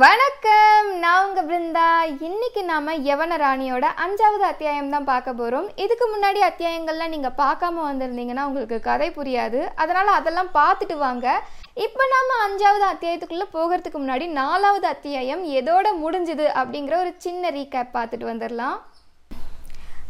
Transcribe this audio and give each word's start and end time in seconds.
வணக்கம். 0.00 0.98
நான் 0.98 1.26
உங்கள் 1.26 1.46
பிருந்தா. 1.46 1.86
இன்னைக்கு 2.20 2.64
நாம 2.64 2.94
யவன 2.94 3.36
ராணியோட 3.42 3.86
அஞ்சாவது 4.04 4.44
அத்தியாயம் 4.48 4.90
தான் 4.90 5.04
பார்க்க 5.04 5.32
போகிறோம் 5.32 5.68
இதுக்கு 5.76 6.06
முன்னாடி 6.10 6.40
அத்தியாயங்கள்லாம் 6.48 7.08
நீங்கள் 7.08 7.34
பார்க்காம 7.38 7.84
வந்திருந்தீங்கன்னா 7.86 8.44
உங்களுக்கு 8.44 8.80
கதை 8.80 9.08
புரியாது. 9.10 9.60
அதனால் 9.74 10.06
அதெல்லாம் 10.06 10.50
பார்த்துட்டு 10.54 10.96
வாங்க. 10.98 11.40
இப்போ 11.74 12.04
நாம 12.14 12.36
அஞ்சாவது 12.46 12.86
அத்தியாயத்துக்குள்ளே 12.92 13.48
போகிறதுக்கு 13.54 14.00
முன்னாடி 14.04 14.28
நாலாவது 14.28 14.86
அத்தியாயம் 14.86 15.44
எதோட 15.44 15.88
முடிஞ்சுது 16.04 16.46
அப்படிங்கிற 16.60 16.96
ஒரு 17.00 17.14
சின்ன 17.16 17.50
ரீகேப் 17.50 17.94
பார்த்துட்டு 17.94 18.30
வந்துடலாம் 18.32 18.78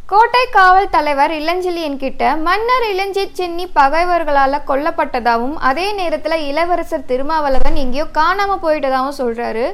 கோட்டை 0.09 0.43
காவல் 0.50 0.86
தலைவர் 0.88 1.32
இளஞ்செழியன் 1.32 1.98
கிட்ட 1.98 2.22
மன்னர் 2.38 2.84
இளஞ்சி 2.91 3.24
சென்னி 3.30 3.64
பகைவர்களால் 3.74 4.64
கொல்லப்பட்டதாகவும் 4.66 5.56
அதே 5.62 5.86
நேரத்தில் 5.92 6.45
இளவரசர் 6.45 7.04
திருமாவளவன் 7.04 7.77
எங்கேயோ 7.77 8.06
காணாமல் 8.12 8.62
போயிட்டதாகவும் 8.62 9.18
சொல்கிறாரு 9.18 9.64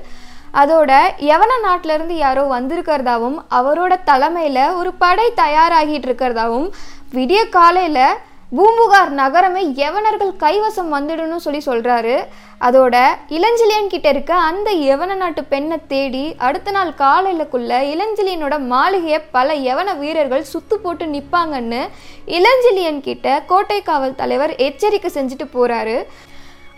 அதோட 0.54 0.90
யவன 1.24 1.52
நாட்டிலேருந்து 1.62 2.16
யாரோ 2.16 2.42
வந்திருக்கிறதாவும் 2.50 3.38
அவரோட 3.54 3.92
தலைமையில் 4.04 4.64
ஒரு 4.72 4.90
படை 4.98 5.28
தயாராகிட்டு 5.36 6.08
இருக்கிறதாவும் 6.08 6.68
விடிய 7.12 7.40
காலையில் 7.50 8.04
பூம்புகார் 8.54 9.12
நகரமே 9.18 9.60
யவனர்கள் 9.78 10.32
கைவசம் 10.40 10.90
வந்துடுன்னு 10.94 11.38
சொல்லி 11.44 11.60
சொல்கிறாரு 11.62 12.16
அதோட 12.60 12.96
இளஞ்சிலியன் 13.36 13.88
கிட்ட 13.88 14.08
இருக்க 14.12 14.32
அந்த 14.42 14.68
யவன 14.80 15.14
நாட்டு 15.14 15.42
பெண்ணை 15.44 15.78
தேடி 15.88 16.24
அடுத்த 16.40 16.72
நாள் 16.72 16.92
காலையிலக்குள்ள 16.98 17.80
இளஞ்செழியனோட 17.92 18.56
மாளிகையை 18.66 19.20
பல 19.30 19.56
யவன 19.64 19.94
வீரர்கள் 19.98 20.44
சுத்து 20.52 20.78
போட்டு 20.78 21.06
நிற்பாங்கன்னு 21.06 21.82
இளஞ்சிலியன் 22.34 23.00
கிட்ட 23.00 23.36
கோட்டை 23.46 23.80
காவல் 23.82 24.16
தலைவர் 24.16 24.54
எச்சரிக்கை 24.60 25.10
செஞ்சுட்டு 25.12 25.48
போகிறாரு 25.48 25.96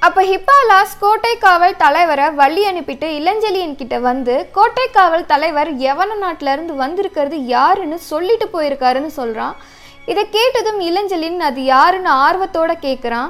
அப்போ 0.02 0.22
ஹிப்பாலாஸ் 0.26 0.98
கோட்டை 0.98 1.34
காவல் 1.38 1.78
தலைவரை 1.78 2.26
வழி 2.34 2.62
அனுப்பிட்டு 2.66 3.06
இளஞ்செழியன் 3.18 3.78
கிட்ட 3.78 3.96
வந்து 4.02 4.34
கோட்டை 4.52 4.88
காவல் 4.90 5.30
தலைவர் 5.30 5.70
யவன 5.82 6.18
நாட்டிலேருந்து 6.20 6.74
வந்திருக்கிறது 6.80 7.38
யாருன்னு 7.48 7.98
சொல்லிட்டு 8.10 8.48
போயிருக்காருன்னு 8.52 9.12
சொல்கிறான் 9.18 9.56
இதை 10.10 10.22
கேட்டதும் 10.36 10.80
இளஞ்சலின் 10.88 11.38
அது 11.48 11.60
யாருன்னு 11.74 12.10
ஆர்வத்தோட 12.26 12.72
கேட்குறான் 12.86 13.28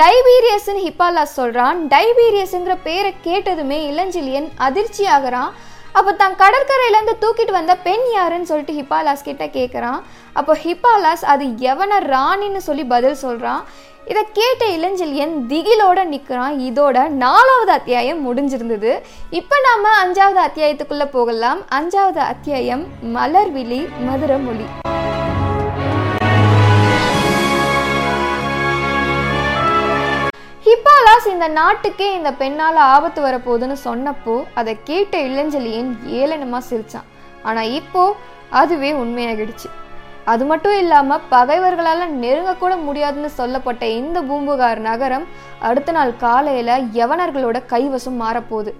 டைபீரியஸ்ன்னு 0.00 0.84
ஹிப்பாலாஸ் 0.86 1.38
சொல்கிறான் 1.40 1.78
டைபீரியஸுங்கிற 1.94 2.74
பேரை 2.88 3.12
கேட்டதுமே 3.26 3.78
இளஞ்சிலியன் 3.90 4.48
அதிர்ச்சி 4.66 5.04
ஆகுறான் 5.16 5.50
அப்போ 5.98 6.12
தான் 6.20 6.38
கடற்கரையிலேருந்து 6.42 7.14
தூக்கிட்டு 7.22 7.52
வந்த 7.56 7.74
பெண் 7.86 8.06
யாருன்னு 8.14 8.48
சொல்லிட்டு 8.50 8.76
ஹிப்பாலாஸ் 8.78 9.26
கிட்ட 9.26 9.44
கேட்குறான் 9.56 10.00
அப்போ 10.38 10.52
ஹிப்பாலாஸ் 10.64 11.24
அது 11.32 11.44
எவன 11.72 11.98
ராணின்னு 12.14 12.62
சொல்லி 12.68 12.84
பதில் 12.94 13.20
சொல்கிறான் 13.24 13.62
இதை 14.10 14.22
கேட்ட 14.38 14.64
இளஞ்செழியன் 14.76 15.34
திகிலோட 15.50 16.00
நிற்கிறான் 16.04 16.56
இதோட 16.68 16.96
நாலாவது 17.22 17.72
அத்தியாயம் 17.78 18.20
முடிஞ்சிருந்தது. 18.26 18.90
இப்போ 19.38 19.58
நாம் 19.68 19.86
அஞ்சாவது 20.02 20.40
அத்தியாயத்துக்குள்ளே 20.46 21.08
போகலாம். 21.16 21.62
அஞ்சாவது 21.78 22.22
அத்தியாயம் 22.32 22.84
மலர்விழி 23.16 23.80
மதுரமொழி. 24.08 24.66
ஹிப்பாலாஸ் 30.74 31.26
இந்த 31.32 31.46
நாட்டுக்கே 31.56 32.06
இந்த 32.16 32.30
பெண்ணால் 32.38 32.78
ஆபத்து 32.92 33.20
வரப்போகுதுன்னு 33.24 33.76
சொன்னப்போ 33.84 34.34
அதை 34.60 34.72
கேட்ட 34.88 35.18
இளஞ்செழியன் 35.26 35.90
ஏளனமா 36.20 36.58
சிரிச்சான். 36.68 37.06
ஆனா 37.48 37.62
இப்போ 37.78 38.02
அதுவே 38.60 38.90
உண்மையாகிடுச்சு. 39.02 39.68
அது 40.32 40.44
மட்டும் 40.50 40.76
இல்லாம 40.78 41.18
பகைவர்களால 41.34 42.08
நெருங்கக்கூட 42.22 42.72
முடியாதுன்னு 42.86 43.30
சொல்லப்பட்ட 43.40 43.84
இந்த 44.00 44.20
பூம்புகார் 44.30 44.80
நகரம் 44.88 45.26
அடுத்த 45.68 45.92
நாள் 45.98 46.12
காலையில 46.24 46.78
யவனர்களோட 47.00 47.60
கைவசம் 47.74 48.18
மாறப்போகுது. 48.24 48.74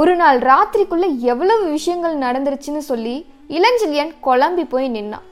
ஒரு 0.00 0.14
நாள் 0.22 0.38
ராத்திரிக்குள்ள 0.50 1.08
எவ்வளவு 1.32 1.66
விஷயங்கள் 1.76 2.22
நடந்துருச்சுன்னு 2.26 2.84
சொல்லி 2.92 3.16
இளஞ்செழியன் 3.58 4.14
குழம்பி 4.28 4.66
போய் 4.74 4.94
நின்னான். 4.98 5.26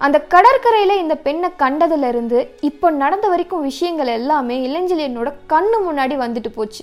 அந்த 0.00 0.18
கடற்கரையில் 0.28 1.00
இந்த 1.00 1.14
பெண்ணை 1.16 1.48
கண்டதுலேருந்து 1.58 2.48
இப்போ 2.60 2.90
நடந்த 2.90 3.28
வரைக்கும் 3.28 3.60
விஷயங்கள் 3.60 4.06
எல்லாமே 4.06 4.56
இளஞ்செழியனோட 4.68 5.32
கண்ணு 5.46 5.78
முன்னாடி 5.86 6.16
வந்துட்டு 6.16 6.48
போச்சு. 6.48 6.82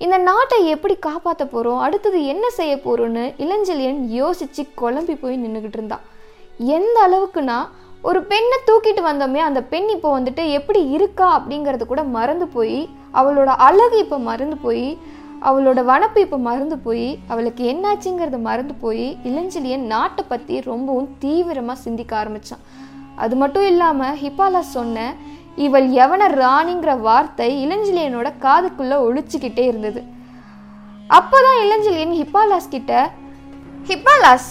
இந்த 0.00 0.18
நாட்டை 0.18 0.66
எப்படி 0.66 0.94
காப்பாற்ற 1.00 1.44
போகிறோம் 1.44 1.78
அடுத்தது 1.78 2.26
என்ன 2.26 2.50
செய்ய 2.50 2.76
போகிறோன்னு 2.76 3.24
இளஞ்சலியன் 3.38 4.10
யோசித்து 4.10 4.66
குழம்பி 4.80 5.14
போய் 5.14 5.36
நின்றுக்கிட்டு 5.36 5.78
இருந்தான் 5.78 6.06
எந்த 6.58 6.96
அளவுக்குன்னா 7.08 7.58
ஒரு 8.02 8.22
பெண்ணை 8.22 8.58
தூக்கிட்டு 8.66 9.02
வந்தோமே 9.02 9.38
அந்த 9.38 9.62
பெண் 9.62 9.88
இப்போ 9.88 10.20
வந்துட்டு 10.20 10.50
எப்படி 10.50 10.90
இருக்கா 10.90 11.26
அப்படிங்கிறது 11.34 11.86
கூட 11.86 12.02
மறந்து 12.02 12.48
போய் 12.48 12.88
அவளோட 13.14 13.46
அழகு 13.56 13.98
இப்போ 13.98 14.18
மறந்து 14.18 14.56
போய் 14.56 14.98
அவளோட 15.48 15.80
வனப்பு 15.90 16.18
இப்போ 16.24 16.38
மறந்து 16.46 16.76
போய் 16.86 17.06
அவளுக்கு 17.32 17.62
என்னாச்சுங்கிறது 17.72 18.38
மறந்து 18.48 18.74
போய் 18.82 19.06
இளஞ்செழியன் 19.28 19.84
நாட்டை 19.92 20.22
பற்றி 20.24 20.54
ரொம்பவும் 20.70 21.10
தீவிரமாக 21.22 21.82
சிந்திக்க 21.84 22.12
ஆரம்பிச்சான். 22.22 22.64
அது 23.22 23.34
மட்டும் 23.42 23.66
இல்லாமல் 23.70 24.18
ஹிப்பாலாஸ் 24.22 24.74
சொன்ன 24.76 25.06
இவள் 25.64 25.86
எவன 26.02 26.28
ராணிங்கிற 26.42 26.92
வார்த்தை 27.08 27.48
இளஞ்செழியனோட 27.64 28.28
காதுக்குள்ளே 28.44 28.98
ஒழிச்சிக்கிட்டே 29.06 29.64
இருந்தது. 29.70 30.02
அப்போதான் 31.18 31.58
இளஞ்செழியன் 31.64 32.14
ஹிப்பாலாஸ் 32.20 32.72
கிட்ட 32.74 32.92
ஹிப்பாலாஸ் 33.88 34.50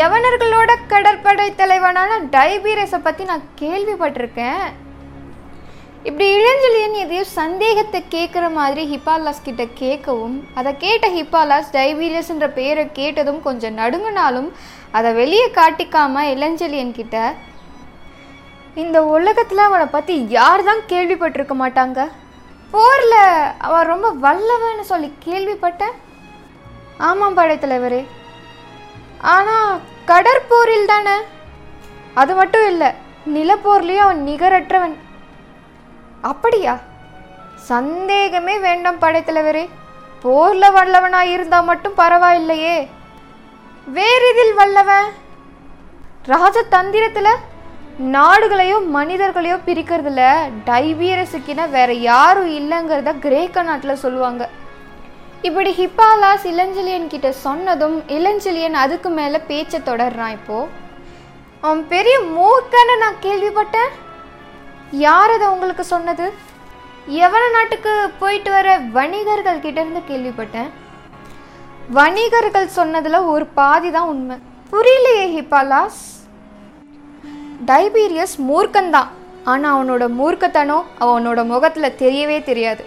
யவனர்களோட 0.00 0.70
கடற்படை 0.92 1.48
தலைவனான 1.54 2.12
டைபீரஸை 2.34 3.00
பற்றி 3.02 3.24
நான் 3.30 3.46
கேள்விப்பட்டிருக்கேன். 3.60 4.66
இப்படி 6.06 6.26
இளஞ்செழியன் 6.38 6.96
எதையோ 7.02 7.22
சந்தேகத்தை 7.40 8.00
கேட்குற 8.14 8.44
மாதிரி 8.56 8.82
ஹிப்பாலாஸ் 8.90 9.46
கிட்ட 9.46 9.62
கேட்கவும் 9.80 10.36
அதை 10.58 10.70
கேட்ட 10.84 11.06
ஹிப்பாலாஸ் 11.16 11.70
டைபீரியஸ்ன்ற 11.76 12.46
பேரை 12.58 12.84
கேட்டதும் 12.98 13.40
கொஞ்சம் 13.46 13.78
நடுங்கினாலும் 13.80 14.48
அதை 14.98 15.10
வெளியே 15.20 15.46
காட்டிக்காம 15.58 16.22
இளஞ்செழியன் 16.34 16.96
கிட்ட 16.98 17.16
இந்த 18.82 18.98
உலகத்தில் 19.14 19.62
அவனை 19.66 19.86
பற்றி 19.86 20.14
யார் 20.36 20.62
தான் 20.68 20.82
கேள்விப்பட்டிருக்க 20.92 21.54
மாட்டாங்க? 21.62 22.00
போரில் 22.74 23.18
அவன் 23.66 23.90
ரொம்ப 23.92 24.08
வல்லவன்னு 24.24 24.84
சொல்லி 24.92 25.08
கேள்விப்பட்டேன் 25.26 25.96
ஆமாம் 27.08 27.38
படைத்தலைவரே 27.38 28.02
ஆனால் 29.34 29.80
கடற்போரில் 30.10 30.90
தானே? 30.92 31.16
அது 32.22 32.34
மட்டும் 32.40 32.68
இல்லை 32.72 32.90
நிலப்போர்லேயும் 33.36 34.06
அவன் 34.06 34.22
நிகரற்றவன். 34.28 34.96
அப்படியா? 36.30 36.78
சந்தேகமே 37.54 38.58
வேண்டாம் 38.58 39.00
படைத்தலைவரே. 39.00 39.68
போர்ல 40.22 40.64
வல்லவனா 40.76 41.20
இருந்தா 41.20 41.60
மட்டும் 41.60 41.96
பரவாயில்லையே. 41.96 42.76
வேறு 43.86 44.30
இதில் 44.30 44.54
வல்லவன் 44.54 45.08
ராஜதந்திரத்துல 46.28 47.28
நாடுகளையோ 48.12 48.78
மனிதர்களையோ 48.94 49.56
பிரிக்கிறதுல 49.66 50.22
டைபீரஸுக்கின 50.66 51.68
வேற 51.70 51.92
யாரும் 51.92 52.50
இல்லைங்கிறத 52.56 53.18
கிரேக்க 53.18 53.62
நாட்டில் 53.62 54.02
சொல்லுவாங்க. 54.04 54.48
இப்படி 55.42 55.70
ஹிப்பாலாஸ் 55.78 56.44
இளஞ்சிலியன் 56.44 57.06
கிட்ட 57.06 57.32
சொன்னதும் 57.32 57.96
இளஞ்சிலியன் 58.08 58.74
அதுக்கு 58.74 59.08
மேலே 59.08 59.38
பேச்சை 59.38 59.80
தொடர்றான் 59.80 60.34
இப்போ. 60.38 60.58
அவன் 61.60 61.88
பெரிய 61.88 62.16
மூர்க்கன்னு 62.18 62.98
நான் 62.98 63.22
கேள்விப்பட்டேன். 63.22 63.92
யார் 64.90 65.30
அதை 65.30 65.46
உங்களுக்கு 65.46 65.84
சொன்னது? 65.84 66.32
எவன 67.08 67.52
நாட்டுக்கு 67.52 68.10
போயிட்டு 68.18 68.50
வர 68.50 68.78
வணிகர்கள் 68.78 69.60
கிட்ட 69.60 69.84
இருந்து 69.84 70.02
கேள்விப்பட்டேன். 70.08 70.70
வணிகர்கள் 71.90 72.68
சொன்னதுல 72.76 73.26
ஒரு 73.26 73.46
பாதி 73.46 73.90
தான் 73.90 74.08
உண்மை. 74.08 74.36
புரியலையே 74.72 75.26
ஹிப்பாலாஸ். 75.36 76.00
டைபீரியஸ் 77.66 78.36
மூர்க்கந்தான். 78.48 79.08
ஆனால் 79.44 79.74
அவனோட 79.76 80.08
மூர்க்கத்தனம் 80.08 80.84
அவனோட 81.00 81.44
முகத்தில் 81.44 81.96
தெரியவே 81.98 82.42
தெரியாது. 82.42 82.84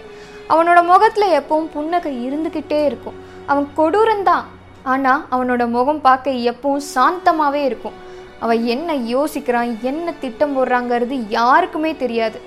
அவனோட 0.48 0.84
முகத்தில் 0.84 1.40
எப்பவும் 1.40 1.70
புன்னகை 1.72 2.28
இருந்துக்கிட்டே 2.28 2.84
இருக்கும். 2.84 3.14
அவன் 3.46 3.68
கொடூரந்தான். 3.76 4.42
ஆனால் 4.82 5.24
அவனோட 5.30 5.68
முகம் 5.68 6.00
பார்க்க 6.00 6.30
எப்பவும் 6.30 6.80
சாந்தமாகவே 6.94 7.64
இருக்கும். 7.64 8.08
அவன் 8.42 8.62
என்ன 8.74 8.94
யோசிக்கிறான் 9.14 9.72
என்ன 9.90 10.14
திட்டம் 10.22 10.54
போடுறாங்கிறது 10.56 11.16
யாருக்குமே 11.38 11.92
தெரியாது. 12.02 12.38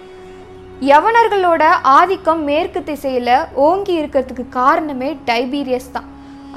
யவனர்களோட 0.92 1.64
ஆதிக்கம் 1.98 2.42
மேற்கு 2.50 2.80
திசையில் 2.90 3.36
ஓங்கி 3.66 3.94
இருக்கிறதுக்கு 4.00 4.46
காரணமே 4.60 5.10
டைபீரியஸ் 5.30 5.94
தான். 5.96 6.08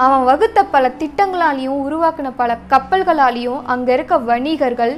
அவன் 0.04 0.24
வகுத்த 0.30 0.64
பல 0.72 0.86
திட்டங்களாலையும் 1.02 1.78
உருவாக்கின 1.84 2.32
பல 2.40 2.56
கப்பல்களாலையும் 2.72 3.60
அங்கே 3.74 3.92
இருக்க 3.96 4.16
வணிகர்கள் 4.30 4.94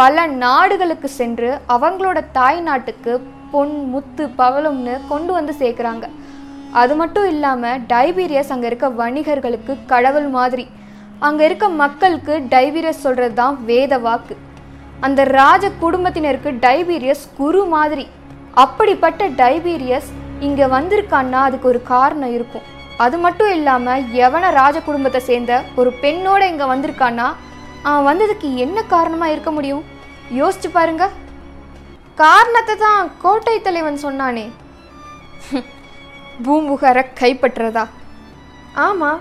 பல 0.00 0.26
நாடுகளுக்கு 0.44 1.08
சென்று 1.20 1.50
அவங்களோட 1.74 2.18
தாய் 2.38 2.60
நாட்டுக்கு 2.68 3.12
பொன் 3.52 3.76
முத்து 3.92 4.24
பவளம்னு 4.40 4.94
கொண்டு 5.12 5.32
வந்து 5.36 5.52
சேர்க்குறாங்க. 5.62 6.06
அது 6.80 6.94
மட்டும் 7.00 7.28
இல்லாமல் 7.34 7.80
டைபீரியஸ் 7.92 8.52
அங்கே 8.54 8.68
இருக்க 8.70 8.88
வணிகர்களுக்கு 9.02 9.72
கடவுள் 9.92 10.28
மாதிரி. 10.38 10.64
அங்கே 11.24 11.44
இருக்க 11.48 11.66
மக்களுக்கு 11.82 12.34
டைபீரியஸ் 12.54 13.04
சொல்கிறது 13.06 13.34
தான் 13.34 13.56
வேத 13.64 13.92
வாக்கு. 13.98 14.34
அந்த 15.06 15.20
ராஜ 15.38 15.64
குடும்பத்தினருக்கு 15.82 16.50
டைபீரியஸ் 16.66 17.24
குரு 17.40 17.60
மாதிரி. 17.74 18.04
அப்படிப்பட்ட 18.62 19.28
டைபீரியஸ் 19.40 20.10
இங்கே 20.46 20.66
வந்திருக்கான்னா 20.76 21.40
அதுக்கு 21.48 21.68
ஒரு 21.72 21.80
காரணம் 21.92 22.34
இருக்கும். 22.36 22.66
அது 23.04 23.18
மட்டும் 23.18 23.52
இல்லாமல் 23.56 24.04
எவன 24.24 24.50
ராஜ 24.60 24.76
குடும்பத்தை 24.88 25.20
சேர்ந்த 25.28 25.52
ஒரு 25.80 25.90
பெண்ணோட 26.02 26.42
இங்கே 26.52 26.66
வந்திருக்கான்னா 26.72 27.28
அவன் 27.88 28.08
வந்ததுக்கு 28.10 28.48
என்ன 28.64 28.78
காரணமாக 28.94 29.34
இருக்க 29.34 29.50
முடியும்? 29.50 29.84
யோசிச்சு 30.40 30.70
பாருங்க. 30.72 31.04
காரணத்தை 32.14 32.74
தான் 32.86 33.10
கோட்டை 33.22 33.54
தலைவன் 33.60 34.04
சொன்னானே. 34.06 34.46
பூம்புகாரை 36.44 37.02
கைப்பற்றுறதா 37.20 37.84
ஆமாம் 38.86 39.20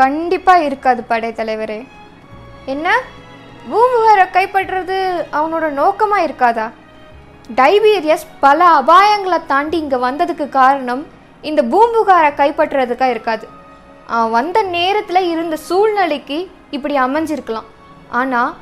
கண்டிப்பாக 0.00 0.66
இருக்காது 0.68 1.00
படைத்தலைவரே. 1.10 1.78
என்ன? 2.72 2.88
பூம்புகாரை 3.70 4.26
கைப்பற்றுறது 4.36 4.96
அவனோட 5.38 5.66
நோக்கமாக 5.80 6.26
இருக்காதா? 6.26 6.66
டைபீரியஸ் 7.60 8.26
பல 8.44 8.60
அபாயங்களை 8.80 9.38
தாண்டி 9.52 9.76
இங்கே 9.82 9.98
வந்ததுக்கு 10.06 10.46
காரணம் 10.60 11.02
இந்த 11.48 11.60
பூம்புகாரை 11.72 12.30
கைப்பற்றுறதுக்காக 12.40 13.14
இருக்காது. 13.14 13.46
அவன் 14.14 14.34
வந்த 14.38 14.58
நேரத்தில் 14.76 15.28
இருந்த 15.32 15.56
சூழ்நிலைக்கு 15.68 16.38
இப்படி 16.76 16.94
அமைஞ்சிருக்கலாம். 17.06 17.68
ஆனால் 18.20 18.52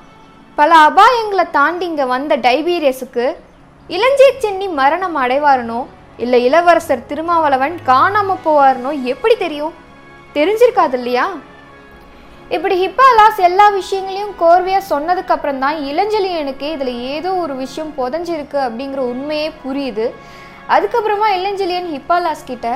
பல 0.59 0.71
அபாயங்களை 0.89 1.47
தாண்டி 1.59 1.85
இங்கே 1.91 2.07
வந்த 2.15 2.35
டைபீரியஸுக்கு 2.47 3.25
இளஞ்சிய 3.97 4.29
சென்னி 4.43 4.69
மரணம் 4.81 5.17
அடைவாரனோ 5.23 5.81
இல்லை 6.25 6.39
இளவரசர் 6.49 7.09
திருமாவளவன் 7.11 7.75
காணாமல் 7.93 8.45
போவாரனோ 8.45 8.91
எப்படி 9.13 9.35
தெரியும்? 9.45 9.75
தெரிஞ்சிருக்காது 10.37 10.97
இல்லையா 11.01 11.27
இப்படி 12.55 12.77
ஹிப்பாலாஸ் 12.85 13.39
எல்லா 13.49 13.67
விஷயங்களையும் 13.81 14.33
கோர்வையாக 14.41 14.89
சொன்னதுக்கு 14.93 15.33
அப்புறம் 15.35 15.63
தான் 15.65 15.77
இளஞ்செழியனுக்கு 15.91 16.67
இதில் 16.75 16.93
ஏதோ 17.13 17.31
ஒரு 17.45 17.55
விஷயம் 17.63 17.93
புதஞ்சிருக்கு 17.99 18.59
அப்படிங்கிற 18.67 19.01
உண்மையே 19.13 19.49
புரியுது. 19.65 20.07
அதுக்கப்புறமா 20.75 21.29
இளஞ்செழியன் 21.39 21.89
ஹிப்பாலாஸ் 21.95 22.49
கிட்ட 22.51 22.69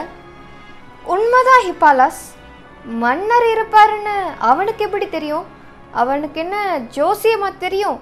உண்மைதான் 1.15 1.63
ஹிப்பாலாஸ். 1.69 2.23
மன்னர் 3.03 3.47
இருப்பாருன்னு 3.55 4.17
அவனுக்கு 4.51 4.85
எப்படி 4.87 5.07
தெரியும்? 5.17 5.47
அவனுக்கு 6.03 6.39
என்ன 6.45 6.57
ஜோசியமாக 6.97 7.61
தெரியும்? 7.65 7.99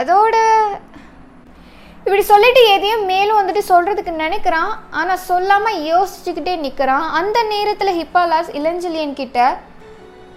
அதோட 0.00 0.36
இப்படி 2.08 2.26
சொல்லிட்டு 2.28 2.60
எதையும் 2.74 3.02
மேலும் 3.04 3.38
வந்துட்டு 3.38 3.62
சொல்றதுக்கு 3.70 4.12
நினைக்கிறான். 4.20 4.70
ஆனா 4.90 5.14
சொல்லாம 5.30 5.72
யோசிச்சுக்கிட்டே 5.88 6.54
நிக்கிறான். 6.62 7.04
அந்த 7.18 7.38
நேரத்துல 7.50 7.90
ஹிப்பாலாஸ் 7.98 8.48
இளஞ்சலியன் 8.58 9.12
கிட்ட 9.18 9.38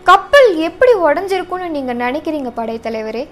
கப்பல் 0.10 0.50
எப்படி 0.68 0.94
உடஞ்சிருக்கும்னு 1.06 1.68
நீங்க 1.76 1.94
நினைக்கிறீங்க 1.94 2.52
படைத்தலைவரே? 2.58 3.24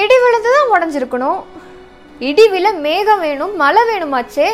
இடி 0.00 0.16
விழுந்து 0.22 0.50
தான் 0.56 0.72
உடஞ்சிருக்கணும். 0.74 1.40
இடிவில் 2.30 2.80
மேகம் 2.86 3.22
வேணும் 3.26 3.54
மழை 3.62 3.84
வேணுமாச்சே? 3.90 4.50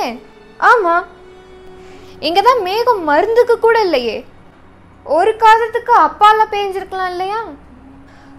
ஆமா. 0.73 0.95
இங்கே 2.27 2.43
தான் 2.43 2.63
மேகம் 2.69 3.03
மருந்துக்கு 3.11 3.59
கூட 3.59 3.79
இல்லையே. 3.81 4.19
ஒரு 5.19 5.35
காலத்துக்கு 5.37 5.95
அப்பால 6.07 6.49
பேஞ்சிருக்கலாம் 6.55 7.13
இல்லையா? 7.15 7.41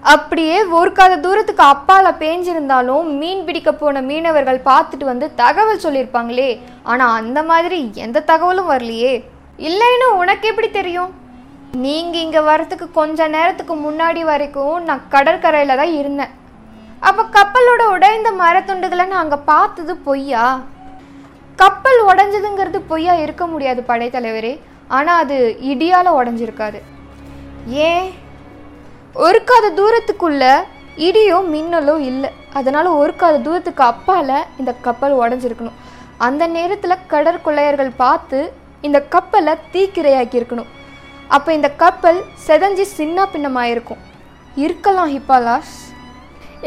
அப்படியே 0.01 0.63
ஒரு 0.63 0.91
காத 0.91 1.17
தூரத்துக்கு 1.17 1.63
அப்பால 1.63 2.11
பேஞ்சிருந்தாலும் 2.19 3.03
மீன் 3.03 3.45
பிடிக்க 3.45 3.73
போன 3.73 4.01
மீனவர்கள் 4.01 4.61
பார்த்துட்டு 4.65 5.03
வந்து 5.03 5.35
தகவல் 5.35 5.83
சொல்லியிருப்பாங்களே. 5.83 6.59
ஆனா 6.83 7.13
அந்த 7.13 7.43
மாதிரி 7.43 7.91
எந்த 7.93 8.21
தகவலும் 8.21 8.69
வரலையே. 8.69 9.23
இல்லைன்னு 9.57 10.07
உனக்கு 10.15 10.47
எப்படி 10.47 10.69
தெரியும்? 10.69 11.19
நீங்க 11.71 12.17
இங்க 12.17 12.41
வரதுக்கு 12.41 12.91
கொஞ்ச 12.91 13.27
நேரத்துக்கு 13.27 13.75
முன்னாடி 13.75 14.21
வரைக்கும் 14.21 14.83
நான் 14.83 15.01
கடற்கரையில 15.11 15.75
தான் 15.75 15.93
இருந்தேன். 15.93 16.29
அப்ப 16.99 17.23
கப்பலோட 17.23 17.83
உடைந்த 17.85 18.31
மரத்துண்டுகளை 18.31 19.07
நான் 19.07 19.23
அங்க 19.23 19.37
பார்த்தது 19.37 19.95
பொய்யா? 19.95 20.61
கப்பல் 21.55 22.05
உடஞ்சதுங்கிறது 22.07 22.81
பொய்யா 22.87 23.13
இருக்க 23.13 23.47
முடியாது 23.47 23.83
படைத்தலைவரே. 23.87 24.59
ஆனா 24.87 25.15
அது 25.15 25.57
இடியால 25.61 26.07
உடஞ்சிருக்காது. 26.21 26.81
ஏன்? 27.67 28.20
ஒருக்காத 29.15 29.65
தூரத்துக்குள்ளே 29.77 29.77
தூரத்துக்குள்ள 29.77 30.43
இடியோ 31.05 31.37
மின்னலோ 31.53 31.95
இல்லை. 32.09 32.29
அதனால 32.59 32.85
ஒருக்காத 33.01 33.35
தூரத்துக்கு 33.45 33.83
அப்பால 33.91 34.29
இந்த 34.59 34.71
கப்பல் 34.85 35.15
உடஞ்சிருக்கணும். 35.21 35.77
அந்த 36.27 36.43
நேரத்தில் 36.55 37.03
கடற்கொள்ளையர்கள் 37.13 37.91
பார்த்து 38.03 38.39
இந்த 38.87 38.99
கப்பலை 39.15 39.53
தீக்கிரையாக்கியிருக்கணும் 39.73 40.71
அப்போ 41.35 41.49
இந்த 41.57 41.69
கப்பல் 41.83 42.19
செதஞ்சி 42.47 42.85
சின்ன 42.99 43.27
பின்னமாயிருக்கும். 43.33 44.01
இருக்கலாம் 44.63 45.11
ஹிப்பாலாஸ். 45.15 45.75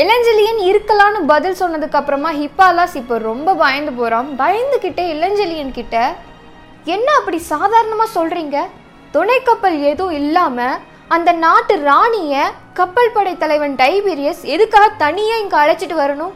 இளஞ்செலியன் 0.03 0.61
இருக்கலான்னு 0.71 1.21
பதில் 1.33 1.61
சொன்னதுக்கு 1.63 1.99
அப்புறமா 2.01 2.31
ஹிப்பாலாஸ் 2.39 2.97
இப்போ 3.01 3.17
ரொம்ப 3.31 3.55
பயந்து 3.65 3.93
போகிறான் 3.99 4.31
பயந்துக்கிட்டே 4.41 5.05
இளஞ்செலியன் 5.17 5.77
கிட்ட 5.79 5.97
என்ன 6.95 7.09
அப்படி 7.19 7.39
சாதாரணமாக 7.53 8.15
சொல்கிறீங்க 8.17 8.59
துணை 9.15 9.39
கப்பல் 9.49 9.77
எதுவும் 9.91 10.17
இல்லாமல் 10.21 10.81
அந்த 11.13 11.31
நாட்டு 11.45 11.75
ராணியை 11.89 12.45
கப்பல் 12.79 13.13
படை 13.15 13.33
தலைவன் 13.43 13.75
டைபீரியஸ் 13.81 14.43
எதுக்காக 14.55 14.87
தனியாக 15.03 15.43
இங்கே 15.43 15.57
அழைச்சிட்டு 15.63 15.97
வரணும்? 16.01 16.35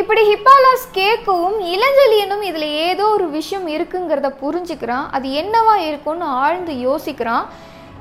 இப்படி 0.00 0.22
ஹிப்பாலாஸ் 0.30 0.86
கேட்கவும் 0.98 1.58
இளஞ்சலியனும் 1.74 2.42
இதில் 2.48 2.68
ஏதோ 2.88 3.04
ஒரு 3.16 3.26
விஷயம் 3.36 3.66
இருக்குங்கிறத 3.74 4.28
புரிஞ்சுக்கிறான். 4.42 5.06
அது 5.16 5.26
என்னவா 5.42 5.74
இருக்கும்னு 5.88 6.26
ஆழ்ந்து 6.42 6.74
யோசிக்கிறான். 6.88 7.46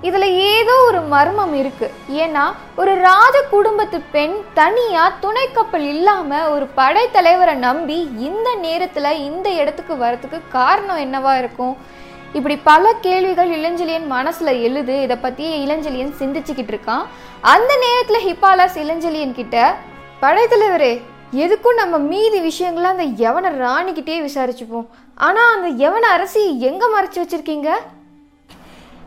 இதில் 0.07 0.27
ஏதோ 0.53 0.73
ஒரு 0.87 1.01
மர்மம் 1.13 1.53
இருக்கு. 1.61 1.87
ஏன்னா 2.23 2.45
ஒரு 2.81 2.93
ராஜ 3.09 3.35
குடும்பத்து 3.55 3.97
பெண் 4.15 4.37
தனியாக 4.61 5.17
துணை 5.25 5.45
கப்பல் 5.57 5.85
இல்லாமல் 5.93 6.49
ஒரு 6.55 6.67
படைத்தலைவரை 6.79 7.55
நம்பி 7.67 7.99
இந்த 8.29 8.49
நேரத்தில் 8.65 9.21
இந்த 9.29 9.49
இடத்துக்கு 9.61 9.95
வரத்துக்கு 10.05 10.41
காரணம் 10.57 11.03
என்னவா 11.05 11.35
இருக்கும்? 11.43 11.75
இப்படி 12.37 12.55
பல 12.69 12.93
கேள்விகள் 13.05 13.51
இளஞ்செழியன் 13.57 14.07
மனசுல 14.13 14.49
எழுது 14.67 14.95
இதை 15.01 15.15
பத்தி 15.25 15.45
இளஞ்செழியன் 15.65 16.15
சிந்திச்சுக்கிட்டு 16.21 16.73
இருக்கான். 16.73 17.03
அந்த 17.53 17.71
நேரத்துல 17.83 18.17
ஹிப்பாலாஸ் 18.27 18.77
இளஞ்செழியன் 18.83 19.37
கிட்ட 19.39 19.75
படைத்தலைவரே 20.23 20.93
எதுக்கும் 21.43 21.79
நம்ம 21.81 21.97
மீதி 22.11 22.39
விஷயங்களை 22.39 22.87
அந்த 22.93 23.05
யவன 23.23 23.51
ராணிக்கிட்டே 23.63 24.15
விசாரிச்சுப்போம். 24.27 24.87
ஆனா 25.27 25.41
அந்த 25.53 25.69
யவன 25.83 26.05
அரசி 26.15 26.43
எங்க 26.69 26.85
மறைச்சு 26.95 27.19
வச்சிருக்கீங்க? 27.21 27.69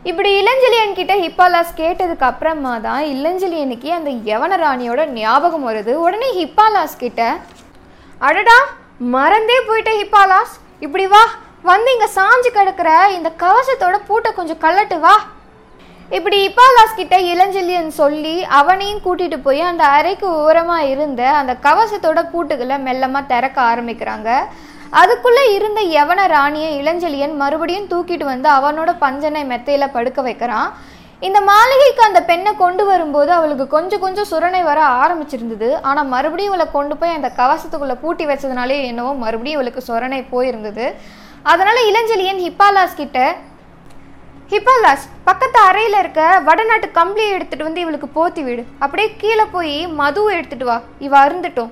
இப்படி 0.09 0.29
இளஞ்செழியன் 0.41 0.97
கிட்ட 0.99 1.15
ஹிப்பாலாஸ் 1.23 1.73
கேட்டதுக்கு 1.81 2.25
அப்புறமா 2.31 2.73
தான் 2.87 3.03
இளஞ்செழியனுக்கு 3.15 3.89
அந்த 3.97 4.11
யவன 4.31 4.57
ராணியோட 4.65 5.05
ஞாபகம் 5.19 5.67
வருது. 5.69 5.93
உடனே 6.05 6.29
ஹிப்பாலாஸ் 6.39 6.97
கிட்ட 7.03 7.21
அடடா 8.27 8.57
மறந்தே 9.15 9.59
போயிட்ட 9.69 9.93
ஹிப்பாலாஸ். 10.01 10.55
இப்படி 10.87 11.07
வா 11.15 11.23
வந்து 11.67 11.89
இங்கே 11.95 12.07
சாஞ்சு 12.17 12.49
கிடக்கிற 12.57 12.89
இந்த 13.17 13.29
கவசத்தோட 13.43 13.95
பூட்டை 14.07 14.29
கொஞ்சம் 14.37 14.59
கல்லட்டு 14.63 14.97
வா. 15.05 15.13
இப்படி 16.17 16.37
இப்பாலாஸ் 16.47 16.95
கிட்ட 16.99 17.15
இளஞ்செழியன் 17.31 17.91
சொல்லி 18.01 18.35
அவனையும் 18.59 19.01
கூட்டிட்டு 19.05 19.37
போய் 19.47 19.61
அந்த 19.71 19.83
அறைக்கு 19.97 20.27
ஓரமாக 20.43 20.87
இருந்த 20.93 21.21
அந்த 21.39 21.53
கவசத்தோட 21.65 22.19
பூட்டுகளை 22.31 22.77
மெல்லமாக 22.87 23.29
திறக்க 23.31 23.59
ஆரம்பிக்கிறாங்க. 23.71 24.29
அதுக்குள்ளே 25.01 25.43
இருந்த 25.57 25.79
யவன 25.97 26.21
ராணியை 26.35 26.69
இளஞ்செழியன் 26.81 27.35
மறுபடியும் 27.41 27.89
தூக்கிட்டு 27.91 28.25
வந்து 28.31 28.49
அவனோட 28.57 28.91
பஞ்சனை 29.03 29.43
மெத்தையில் 29.51 29.93
படுக்க 29.97 30.21
வைக்கிறான். 30.29 30.69
இந்த 31.27 31.39
மாளிகைக்கு 31.51 32.01
அந்த 32.07 32.19
பெண்ணை 32.31 32.51
கொண்டு 32.63 32.83
வரும்போது 32.89 33.31
அவளுக்கு 33.37 33.65
கொஞ்சம் 33.75 34.03
கொஞ்சம் 34.03 34.29
சுரணை 34.33 34.61
வர 34.71 34.79
ஆரம்பிச்சிருந்தது. 35.03 35.69
ஆனால் 35.89 36.11
மறுபடியும் 36.15 36.51
இவளை 36.51 36.67
கொண்டு 36.77 36.95
போய் 36.99 37.17
அந்த 37.19 37.31
கவசத்துக்குள்ளே 37.39 37.97
பூட்டி 38.03 38.25
வச்சதுனாலே 38.29 38.77
என்னவோ 38.91 39.11
மறுபடியும் 39.23 39.57
இவளுக்கு 39.59 39.87
சுரணை 39.89 40.21
போயிருந்தது. 40.33 40.87
அதனால 41.43 41.77
இளஞ்செழியன் 41.91 42.41
ஹிப்பாலாஸ் 42.45 42.99
கிட்ட 43.01 43.35
ஹிப்பாலாஸ் 44.51 45.03
பக்கத்து 45.23 45.59
அறையில் 45.59 45.97
இருக்க 45.99 46.21
வடநாட்டு 46.43 46.87
கம்பளியை 46.93 47.33
எடுத்துட்டு 47.35 47.67
வந்து 47.67 47.81
இவளுக்கு 47.81 48.07
போத்தி 48.15 48.43
விடு. 48.43 48.63
அப்படியே 48.79 49.15
கீழே 49.17 49.45
போய் 49.51 49.87
மதுவை 49.87 50.35
எடுத்துட்டு 50.35 50.65
வா. 50.65 50.81
இவ 50.99 51.13
அருந்துட்டோம். 51.25 51.71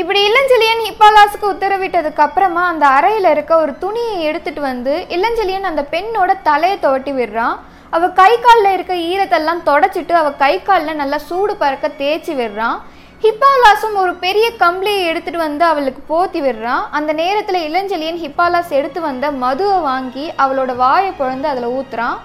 இப்படி 0.00 0.20
இளஞ்செழியன் 0.28 0.82
ஹிப்பாலாஸுக்கு 0.86 1.46
உத்தரவிட்டதுக்கு 1.52 2.22
அப்புறமா 2.24 2.66
அந்த 2.72 2.86
அறையில் 2.86 3.30
இருக்க 3.30 3.56
ஒரு 3.56 3.78
துணியை 3.78 4.22
எடுத்துட்டு 4.22 4.60
வந்து 4.60 5.06
இளஞ்செழியன் 5.08 5.70
அந்த 5.70 5.84
பெண்ணோட 5.94 6.34
தலையை 6.42 6.78
துவட்டி 6.82 7.14
விடுறான். 7.20 7.56
அவள் 7.90 8.12
கை 8.12 8.32
காலில் 8.40 8.72
இருக்க 8.72 8.94
ஈரத்தெல்லாம் 8.94 9.62
தொடச்சிட்டு 9.68 10.12
அவள் 10.12 10.36
கை 10.36 10.62
காலில் 10.62 11.00
நல்லா 11.02 11.18
சூடு 11.18 11.56
பறக்க 11.56 11.88
தேய்ச்சி 11.88 12.34
விடுறான். 12.40 12.78
ஹிப்பாலாஸும் 13.24 13.94
ஒரு 14.00 14.12
பெரிய 14.24 14.46
கம்பளியை 14.62 15.02
எடுத்துட்டு 15.10 15.38
வந்து 15.38 15.64
அவளுக்கு 15.64 16.00
போத்தி 16.10 16.40
விடுறான். 16.46 16.82
அந்த 16.98 17.10
நேரத்தில் 17.20 17.58
இளஞ்செழியன் 17.68 18.18
ஹிப்பாலாஸ் 18.24 18.72
எடுத்து 18.78 19.00
வந்த 19.06 19.30
மதுவை 19.42 19.78
வாங்கி 19.86 20.24
அவளோட 20.42 20.72
வாயை 20.80 21.12
பிழந்து 21.20 21.48
அதில் 21.52 21.74
ஊத்துறான். 21.76 22.16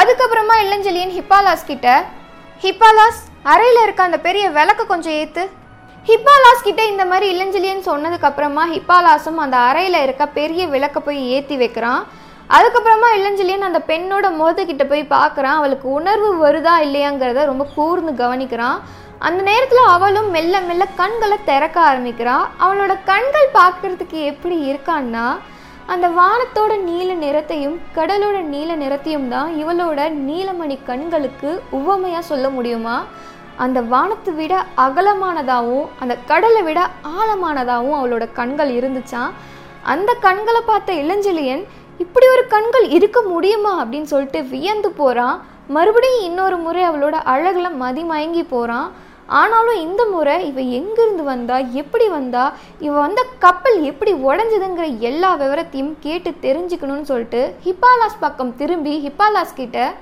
அதுக்கப்புறமா 0.00 0.54
இளஞ்செழியன் 0.64 1.14
ஹிப்பாலாஸ் 1.18 1.64
கிட்ட 1.70 1.88
ஹிப்பாலாஸ் 2.64 3.20
அறையில் 3.52 3.80
இருக்க 3.82 4.02
அந்த 4.08 4.18
பெரிய 4.26 4.44
விளக்க 4.56 4.84
கொஞ்சம் 4.90 5.16
ஏத்து. 5.20 5.44
ஹிப்பாலாஸ் 6.10 6.66
கிட்ட 6.66 6.82
இந்த 6.92 7.04
மாதிரி 7.12 7.26
இளஞ்செழியன் 7.34 7.86
சொன்னதுக்கு 7.90 8.28
அப்புறமா 8.30 8.64
ஹிப்பாலாஸும் 8.74 9.40
அந்த 9.44 9.56
அறையில் 9.68 9.98
இருக்க 10.06 10.26
பெரிய 10.40 10.66
விளக்க 10.74 11.00
போய் 11.00 11.22
ஏற்றி 11.36 11.56
வைக்கிறான். 11.62 12.02
அதுக்கப்புறமா 12.56 13.08
இளஞ்செழியன் 13.20 13.68
அந்த 13.68 13.80
பெண்ணோட 13.92 14.26
முகத்துக்கிட்ட 14.40 14.86
போய் 14.88 15.12
பார்க்குறான் 15.16 15.58
அவளுக்கு 15.60 15.88
உணர்வு 16.00 16.30
வருதா 16.44 16.74
இல்லையாங்கிறத 16.86 17.44
ரொம்ப 17.52 17.66
கூர்ந்து 17.76 18.12
கவனிக்கிறான். 18.22 18.78
அந்த 19.18 19.42
நேரத்தில் 19.42 19.82
அவளும் 19.86 20.30
மெல்ல 20.30 20.60
மெல்ல 20.60 20.84
கண்களை 20.96 21.38
திறக்க 21.44 21.80
ஆரம்பிக்கிறான் 21.80 22.46
அவளோட 22.60 22.98
கண்கள் 23.04 23.48
பார்க்கறதுக்கு 23.52 24.24
எப்படி 24.24 24.70
இருக்கான்னா 24.70 25.26
அந்த 25.86 26.08
வானத்தோட 26.08 26.82
நீல 26.82 27.14
நிறத்தையும் 27.14 27.80
கடலோட 27.96 28.40
நீல 28.42 28.76
நிறத்தையும் 28.76 29.28
தான் 29.28 29.64
இவளோட 29.64 30.10
நீலமணி 30.28 30.78
கண்களுக்கு 30.84 31.62
உவமையாக 31.70 32.22
சொல்ல 32.22 32.50
முடியுமா? 32.50 33.04
அந்த 33.56 33.82
வானத்தை 33.82 34.34
விட 34.34 34.66
அகலமானதாகவும் 34.76 35.88
அந்த 36.00 36.16
கடலை 36.26 36.62
விட 36.62 36.90
ஆழமானதாகவும் 37.18 37.98
அவளோட 38.00 38.32
கண்கள் 38.32 38.70
இருந்துச்சான் 38.70 39.32
அந்த 39.82 40.14
கண்களை 40.14 40.60
பார்த்த 40.60 40.92
இளஞ்செழியன் 40.92 41.64
இப்படி 41.98 42.26
ஒரு 42.26 42.46
கண்கள் 42.46 42.88
இருக்க 42.88 43.22
முடியுமா? 43.22 43.84
அப்படின்னு 43.84 44.02
சொல்லிட்டு 44.02 44.44
வியந்து 44.44 44.90
போகிறான் 44.90 45.36
மறுபடியும் 45.68 46.24
இன்னொரு 46.24 46.56
முறை 46.56 46.82
அவளோட 46.88 47.16
அழகில் 47.32 47.80
மதிமயங்கி 47.82 48.44
போகிறான் 48.48 48.88
ஆனாலும் 49.26 49.80
இந்த 49.80 50.04
முறை 50.06 50.46
இவ 50.46 50.60
எங்கிருந்து 50.60 51.22
வந்தா 51.22 51.58
எப்படி 51.72 52.08
வந்தா 52.08 52.52
இவ 52.78 53.00
வந்த 53.00 53.26
கப்பல் 53.38 53.82
எப்படி 53.82 54.12
உடஞ்சதுங்கிற 54.12 54.98
எல்லா 54.98 55.36
விவரத்தையும் 55.36 55.94
கேட்டு 56.00 56.30
தெரிஞ்சுக்கணும்னு 56.30 57.02
சொல்லிட்டு 57.02 57.54
ஹிப்பாலாஸ் 57.64 58.20
பக்கம் 58.20 58.56
திரும்பி 58.56 58.94
ஹிப்பாலாஸ் 59.06 59.54
கிட்ட 59.54 59.94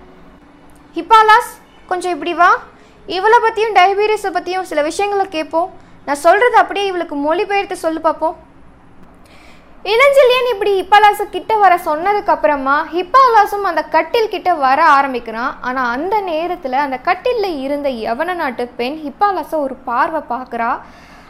ஹிப்பாலாஸ் 0.97 1.53
கொஞ்சம் 1.87 2.13
இப்படி 2.13 2.35
வா. 2.35 2.51
இவளை 3.07 3.39
பற்றியும் 3.43 3.75
டைபீரியஸை 3.75 4.31
பற்றியும் 4.33 4.65
சில 4.65 4.83
விஷயங்களை 4.83 5.29
கேட்போம். 5.29 5.71
நான் 6.05 6.23
சொல்கிறது 6.27 6.57
அப்படியே 6.57 6.87
இவளுக்கு 6.87 7.15
மொழிபெயர்த்து 7.15 7.77
சொல்லு 7.77 8.01
பார்ப்போம் 8.01 8.37
இளஞ்சிலியன் 9.91 10.49
இப்படி 10.51 10.73
ஹிப்பாலாசு 10.79 11.25
கிட்ட 11.29 11.53
வர 11.63 11.73
சொன்னதுக்கு 11.87 12.33
அப்புறமா 12.35 12.75
ஹிப்பாலாஸும் 12.93 13.65
அந்த 13.71 13.83
கட்டில் 13.95 14.31
கிட்ட 14.35 14.51
வர 14.65 14.81
ஆரம்பிக்கிறான். 14.97 15.55
ஆனால் 15.69 15.89
அந்த 15.95 16.15
நேரத்தில் 16.29 16.77
அந்த 16.85 16.99
கட்டிலில் 17.09 17.57
இருந்த 17.65 17.89
யவன 18.05 18.35
நாட்டு 18.41 18.65
பெண் 18.81 18.99
ஹிப்பாலாஸை 19.07 19.59
ஒரு 19.65 19.77
பார்வை 19.89 20.21
பார்க்குறா. 20.35 20.71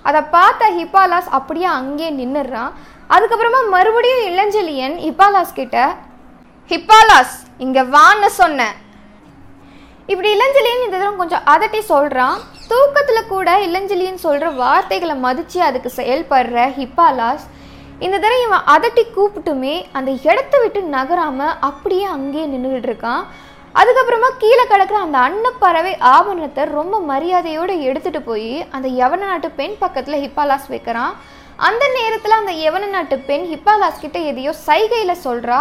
அதை 0.08 0.20
பார்த்த 0.36 0.68
ஹிப்பாலாஸ் 0.78 1.30
அப்படியே 1.38 1.68
அங்கேயே 1.78 2.10
நின்றுடுறான் 2.18 2.72
அதுக்கப்புறமா 3.14 3.60
மறுபடியும் 3.76 4.26
இளஞ்செழியன் 4.30 4.96
ஹிப்பாலாஸ் 5.06 5.58
கிட்ட 5.60 5.78
ஹிப்பாலாஸ் 6.70 7.34
இங்கே 7.64 7.82
வான்னு 7.96 8.30
சொன்னேன் 8.42 8.76
இப்படி 10.12 10.28
இளஞ்செழியன் 10.36 10.84
இந்த 10.84 10.96
தடவை 10.96 11.16
கொஞ்சம் 11.22 11.46
அதட்டி 11.54 11.80
சொல்கிறான் 11.92 12.38
தூக்கத்தில் 12.70 13.30
கூட 13.34 13.50
இளஞ்செழியன் 13.66 14.24
சொல்கிற 14.26 14.46
வார்த்தைகளை 14.62 15.16
மதித்து 15.26 15.58
அதுக்கு 15.68 15.90
செயல்படுற 16.00 16.68
ஹிப்பாலாஸ் 16.78 17.44
இந்த 18.04 18.16
தடவை 18.22 18.38
இவன் 18.44 18.68
அதட்டி 18.74 19.02
கூப்பிட்டுமே 19.16 19.74
அந்த 19.98 20.10
இடத்த 20.28 20.54
விட்டு 20.62 20.80
நகராமல் 20.94 21.58
அப்படியே 21.68 22.06
அங்கேயே 22.14 22.46
நின்றுட்டு 22.52 22.88
இருக்கான். 22.90 23.22
அதுக்கப்புறமா 23.80 24.28
கீழே 24.42 24.64
கிடக்கிற 24.70 24.98
அந்த 25.04 25.18
அன்னப்பறவை 25.26 25.92
ஆபரணத்தை 26.14 26.64
ரொம்ப 26.78 26.96
மரியாதையோடு 27.10 27.74
எடுத்துகிட்டு 27.88 28.20
போய் 28.30 28.50
அந்த 28.76 28.88
யவன 29.00 29.22
நாட்டு 29.30 29.50
பெண் 29.60 29.76
பக்கத்தில் 29.82 30.22
ஹிப்பாலாஸ் 30.24 30.66
வைக்கிறான். 30.72 31.12
அந்த 31.68 31.84
நேரத்தில் 31.98 32.40
அந்த 32.40 32.52
யவன 32.64 32.88
நாட்டு 32.96 33.16
பெண் 33.30 33.46
ஹிப்பாலாஸ் 33.52 34.02
கிட்ட 34.04 34.18
எதையோ 34.32 34.54
சைகையில் 34.66 35.22
சொல்கிறா 35.26 35.60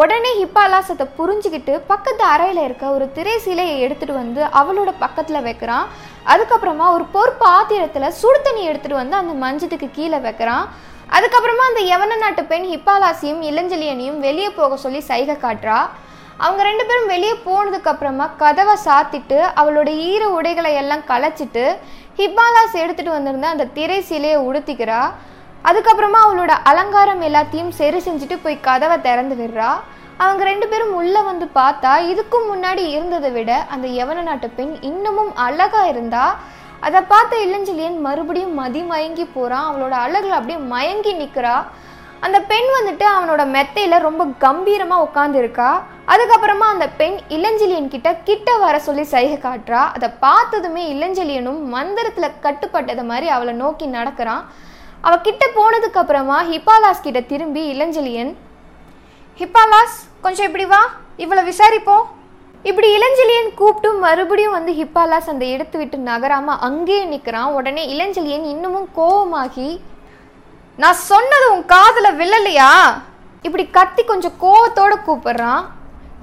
உடனே 0.00 0.30
ஹிப்பாலாஸ் 0.40 0.92
அதை 0.94 1.06
புரிஞ்சுக்கிட்டு 1.18 1.74
பக்கத்து 1.92 2.22
அறையில் 2.32 2.62
இருக்க 2.66 2.84
ஒரு 2.96 3.06
திரை 3.16 3.36
சிலையை 3.46 3.76
எடுத்துகிட்டு 3.84 4.20
வந்து 4.22 4.42
அவளோட 4.60 4.90
பக்கத்தில் 5.04 5.46
வைக்கிறான். 5.48 5.86
அதுக்கப்புறமா 6.32 6.86
ஒரு 6.96 7.06
பொறுப்பு 7.16 7.46
ஆத்திரத்தில் 7.56 8.14
சுடு 8.20 8.40
தண்ணி 8.48 8.62
எடுத்துகிட்டு 8.70 9.02
வந்து 9.02 9.20
அந்த 9.22 9.34
மஞ்சத்துக்கு 9.44 9.90
கீழே 9.98 10.20
வைக்கிறான். 10.28 10.66
அதுக்கப்புறமா 11.16 11.64
அந்த 11.70 11.82
யவன 11.90 12.16
நாட்டு 12.22 12.42
பெண் 12.50 12.66
ஹிப்பாலாசியும் 12.72 13.40
இளஞ்செழியனையும் 13.50 14.18
வெளியே 14.26 14.50
போக 14.58 14.76
சொல்லி 14.82 15.00
சைகை 15.10 15.36
காட்டுறா. 15.44 15.78
அவங்க 16.44 16.62
ரெண்டு 16.68 16.84
பேரும் 16.88 17.12
வெளியே 17.12 17.36
போனதுக்கப்புறமா 17.46 18.26
கதவை 18.42 18.74
சாத்திட்டு 18.86 19.38
அவளோட 19.60 19.88
ஈர 20.10 20.22
உடைகளை 20.38 20.72
எல்லாம் 20.82 21.06
களைச்சிட்டு 21.10 21.64
ஹிப்பாலாஸ் 22.18 22.76
எடுத்துகிட்டு 22.82 23.16
வந்திருந்த 23.16 23.48
அந்த 23.54 23.70
திரை 23.76 23.98
சிலையை 24.10 24.38
உடுத்திக்கிறா. 24.48 25.00
அதுக்கப்புறமா 25.68 26.18
அவளோட 26.26 26.52
அலங்காரம் 26.70 27.22
எல்லாத்தையும் 27.28 27.72
சரி 27.78 28.00
செஞ்சுட்டு 28.06 28.36
போய் 28.44 28.64
கதவை 28.68 28.98
திறந்து 29.06 29.36
விடுறா. 29.40 29.70
அவங்க 30.24 30.42
ரெண்டு 30.50 30.66
பேரும் 30.70 30.94
உள்ளே 31.00 31.20
வந்து 31.30 31.46
பார்த்தா 31.58 31.90
இதுக்கும் 32.12 32.46
முன்னாடி 32.52 32.84
இருந்ததை 32.94 33.30
விட 33.36 33.50
அந்த 33.74 33.86
யவன 33.98 34.22
நாட்டு 34.28 34.48
பெண் 34.56 34.72
இன்னமும் 34.90 35.32
அழகாக 35.46 35.90
இருந்தா 35.92 36.24
அதை 36.86 37.00
பார்த்த 37.12 37.42
இளஞ்செழியன் 37.46 37.98
மறுபடியும் 38.06 38.56
மதிமயங்கி 38.60 39.24
போகிறான் 39.34 39.68
அவளோட 39.68 39.94
அழகில் 40.06 40.38
அப்படியே 40.38 40.58
மயங்கி 40.72 41.12
நிற்கிறா 41.20 41.56
அந்த 42.26 42.38
பெண் 42.50 42.68
வந்துட்டு 42.76 43.04
அவனோட 43.14 43.42
மெத்தையில் 43.56 44.04
ரொம்ப 44.06 44.22
கம்பீரமாக 44.44 45.04
உட்காந்துருக்கா 45.06 45.70
அதுக்கப்புறமா 46.12 46.66
அந்த 46.74 46.86
பெண் 47.00 47.16
இளஞ்செழியன் 47.36 47.92
கிட்ட 47.94 48.08
கிட்ட 48.28 48.56
வர 48.62 48.76
சொல்லி 48.86 49.04
சைகை 49.12 49.36
காட்டுறா. 49.44 49.82
அதை 49.96 50.08
பார்த்ததுமே 50.24 50.82
இளஞ்செழியனும் 50.94 51.60
மந்திரத்தில் 51.74 52.36
கட்டுப்பட்டது 52.46 53.04
மாதிரி 53.10 53.28
அவளை 53.36 53.54
நோக்கி 53.62 53.86
நடக்கிறான். 53.96 54.42
அவ 55.06 55.14
கிட்ட 55.26 55.46
போனதுக்கு 55.58 56.00
அப்புறமா 56.02 56.38
ஹிப்பாலாஸ் 56.52 57.04
கிட்ட 57.06 57.20
திரும்பி 57.32 57.64
இளஞ்செழியன் 57.74 58.32
ஹிப்பாலாஸ் 59.40 59.98
கொஞ்சம் 60.24 60.48
இப்படி 60.50 60.66
வா. 60.74 60.82
இவளை 61.24 61.42
விசாரிப்போம். 61.50 62.06
இப்படி 62.62 62.96
இளஞ்செழியன் 62.96 63.50
கூப்பிட்டும் 63.56 63.98
மறுபடியும் 63.98 64.52
வந்து 64.52 64.72
ஹிப்பாலாஸ் 64.72 65.32
அந்த 65.32 65.44
இடத்து 65.44 65.76
விட்டு 65.76 65.98
நகராம 65.98 66.44
அங்கேயே 66.44 67.04
நிற்கிறான் 67.04 67.52
உடனே 67.52 67.82
இளஞ்செழியன் 67.94 68.44
இன்னமும் 68.44 68.88
கோவமாகி 68.96 69.80
நான் 70.76 70.94
சொன்னது 70.94 71.52
உன் 71.52 71.64
காதில் 71.66 72.16
விழலையா? 72.18 72.70
இப்படி 73.42 73.66
கத்தி 73.66 74.04
கொஞ்சம் 74.04 74.32
கோவத்தோட 74.40 74.94
கூப்பிடுறான். 75.06 75.64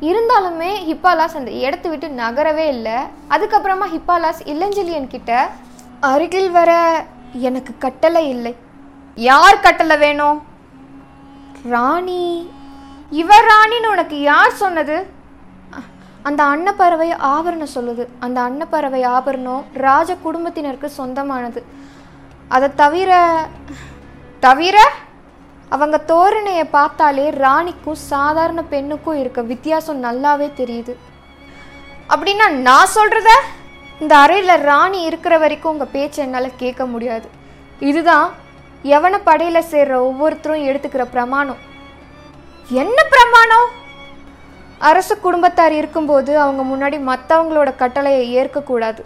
இருந்தாலுமே 0.01 0.71
ஹிப்பாலாஸ் 0.89 1.35
அந்த 1.35 1.51
இடத்து 1.51 1.87
விட்டு 1.89 2.07
நகரவே 2.07 2.67
இல்லை. 2.67 2.97
அதுக்கப்புறமா 3.29 3.87
ஹிப்பாலாஸ் 3.95 4.41
இளஞ்செழியன் 4.45 5.07
கிட்ட 5.07 5.49
அருகில் 5.99 6.51
வர 6.51 7.03
எனக்கு 7.31 7.73
கட்டளை 7.77 8.29
இல்லை. 8.29 8.55
யார் 9.15 9.59
கட்டளை 9.59 9.97
வேணும்? 9.97 10.43
ராணி. 11.69 12.53
இவர் 13.09 13.45
ராணின்னு 13.45 13.87
உனக்கு 13.87 14.21
யார் 14.21 14.51
சொன்னது? 14.51 15.14
அந்த 16.27 16.41
அன்னப்பறவை 16.51 17.09
ஆபரணம் 17.33 17.73
சொல்லுது. 17.75 18.03
அந்த 18.25 18.37
அன்னப்பறவை 18.47 19.01
ஆபரணம் 19.15 19.63
ராஜ 19.85 20.09
குடும்பத்தினருக்கு 20.25 20.89
சொந்தமானது. 20.99 21.61
அதை 22.55 22.67
தவிர 22.81 23.11
தவிர 24.45 24.77
அவங்க 25.75 25.97
தோரணையை 26.11 26.65
பார்த்தாலே 26.77 27.27
ராணிக்கும் 27.45 28.03
சாதாரண 28.13 28.61
பெண்ணுக்கும் 28.73 29.19
இருக்க 29.21 29.41
வித்தியாசம் 29.51 30.01
நல்லாவே 30.03 30.47
தெரியுது. 30.61 30.93
அப்படின்னா 32.13 32.47
நான் 32.67 32.93
சொல்கிறத 32.95 33.29
இந்த 33.99 34.13
அறையில் 34.23 34.63
ராணி 34.69 34.99
இருக்கிற 35.09 35.37
வரைக்கும் 35.43 35.73
உங்கள் 35.73 35.93
பேச்சை 35.95 36.23
என்னால் 36.25 36.59
கேட்க 36.63 36.85
முடியாது. 36.93 37.27
இதுதான் 37.91 38.27
எவனை 38.95 39.19
படையில் 39.29 39.69
சேர்ற 39.71 39.93
ஒவ்வொருத்தரும் 40.09 40.67
எடுத்துக்கிற 40.69 41.03
பிரமாணம். 41.15 41.61
என்ன 42.83 42.97
பிரமாணம்? 43.13 43.69
அரச 44.79 45.15
குடும்பத்தார் 45.15 45.71
இருக்கும்போது 45.71 46.39
அவங்க 46.39 46.63
முன்னாடி 46.63 46.93
மற்றவங்களோட 46.93 47.75
கட்டளையை 47.75 48.33
ஏற்கக்கூடாது. 48.33 49.05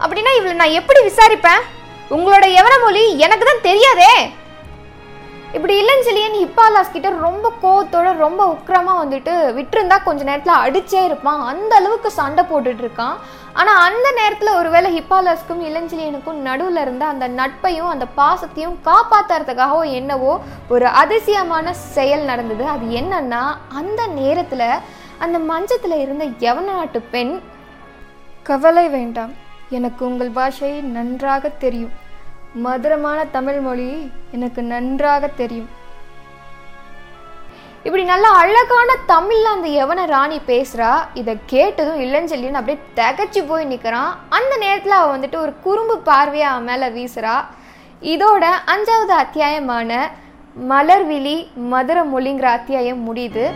அப்படின்னா 0.00 0.32
இவளை 0.36 0.52
நான் 0.52 0.76
எப்படி 0.80 1.00
விசாரிப்பேன்? 1.02 1.62
உங்களோட 2.10 2.44
எவன 2.60 2.84
மொழி? 2.84 3.18
எனக்கு 3.18 3.44
தான் 3.44 3.60
தெரியாதே! 3.62 4.30
இப்படி 5.56 5.74
இளஞ்செழியன் 5.82 6.36
ஹிப்பாலாஸ் 6.40 6.92
கிட்ட 6.94 7.10
ரொம்ப 7.26 7.46
கோவத்தோட 7.62 8.08
ரொம்ப 8.24 8.40
உக்கிரமாக 8.54 9.00
வந்துட்டு 9.02 9.32
விட்டுருந்தா 9.58 9.96
கொஞ்ச 10.06 10.22
நேரத்தில் 10.28 10.60
அடிச்சே 10.64 11.00
இருப்பான். 11.08 11.40
அந்த 11.50 11.72
அளவுக்கு 11.80 12.10
சண்டை 12.18 12.42
போட்டுட்டு 12.50 12.82
இருக்கான். 12.84 13.14
ஆனால் 13.60 13.80
அந்த 13.86 14.08
நேரத்தில் 14.18 14.58
ஒருவேளை 14.58 14.88
ஹிப்பாலாஸ்க்கும் 14.96 15.62
இளஞ்சலியனுக்கும் 15.68 16.40
நடுவில் 16.48 16.80
இருந்த 16.84 17.04
அந்த 17.12 17.26
நட்பையும் 17.38 17.92
அந்த 17.94 18.06
பாசத்தையும் 18.18 18.76
காப்பாத்துறதுக்காகவோ 18.88 19.82
என்னவோ 20.00 20.32
ஒரு 20.74 20.86
அதிசயமான 21.02 21.72
செயல் 21.94 22.28
நடந்தது. 22.30 22.66
அது 22.74 22.86
என்னன்னா 23.00 23.42
அந்த 23.80 24.00
நேரத்தில் 24.20 24.66
அந்த 25.26 25.38
மஞ்சத்தில் 25.52 26.02
இருந்த 26.04 26.26
யவன 26.44 26.68
நாட்டு 26.72 27.00
பெண் 27.14 27.34
கவலை 28.50 28.86
வேண்டாம். 28.96 29.32
எனக்கு 29.78 30.02
உங்கள் 30.10 30.36
பாஷை 30.36 30.70
நன்றாக 30.98 31.48
தெரியும். 31.64 31.94
மதுரமான 32.64 33.18
தமிழ் 33.36 33.60
மொழி 33.66 33.90
எனக்கு 34.36 34.60
நன்றாக 34.72 35.26
தெரியும். 35.40 35.68
இப்படி 37.82 38.04
நல்ல 38.10 38.26
அழகான 38.40 38.90
தமிழ்ல 39.10 39.50
அந்த 39.56 39.68
எவனை 39.82 40.04
ராணி 40.14 40.38
பேசுறா 40.46 40.90
இதை 41.20 41.34
கேட்டதும் 41.52 42.00
இளஞ்செல்லின்னு 42.06 42.60
அப்படியே 42.60 42.78
தகச்சு 43.00 43.40
போய் 43.48 43.70
நிற்கிறான் 43.72 44.10
அந்த 44.38 44.52
நேரத்தில் 44.64 44.98
அவ 45.00 45.12
வந்துட்டு 45.16 45.38
ஒரு 45.44 45.52
குறும்பு 45.66 45.96
பார்வையை 46.08 46.48
அவன் 46.48 46.68
மேலே 46.70 46.88
வீசுறா. 46.96 47.36
இதோட 48.12 48.44
அஞ்சாவது 48.74 49.14
அத்தியாயமான 49.22 50.00
மலர்விழி 50.72 51.36
மதுர 51.72 51.98
மொழிங்கிற 52.12 52.48
அத்தியாயம் 52.58 53.02
முடியுது. 53.08 53.46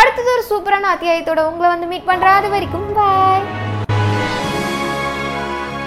அடுத்தது 0.00 0.30
ஒரு 0.36 0.44
சூப்பரான 0.50 0.90
அத்தியாயத்தோட 0.96 1.40
உங்களை 1.50 1.70
வந்து 1.74 1.90
மீட் 1.92 2.08
பண்றேன். 2.10 2.38
அது 2.40 2.48
வரைக்கும் 2.56 2.88
பாய் 3.00 3.48